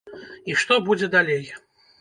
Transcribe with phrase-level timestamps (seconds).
[0.51, 1.45] І што будзе далей?